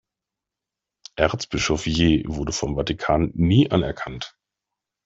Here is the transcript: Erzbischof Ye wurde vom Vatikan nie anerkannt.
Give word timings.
Erzbischof 1.15 1.85
Ye 1.85 2.23
wurde 2.25 2.53
vom 2.53 2.75
Vatikan 2.75 3.29
nie 3.35 3.69
anerkannt. 3.69 4.35